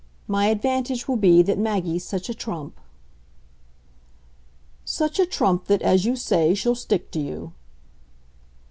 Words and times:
My 0.27 0.47
advantage 0.47 1.07
will 1.07 1.15
be 1.15 1.43
that 1.43 1.59
Maggie's 1.59 2.03
such 2.03 2.27
a 2.27 2.33
trump." 2.33 2.79
"Such 4.83 5.19
a 5.19 5.27
trump 5.27 5.65
that, 5.65 5.83
as 5.83 6.05
you 6.05 6.15
say, 6.15 6.55
she'll 6.55 6.73
stick 6.73 7.11
to 7.11 7.19
you." 7.19 7.53